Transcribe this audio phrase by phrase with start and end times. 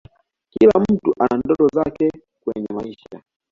[0.49, 2.11] kila mtu ana ndoto zake
[2.43, 3.23] kwenye maisha